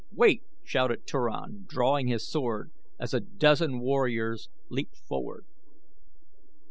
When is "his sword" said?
2.07-2.71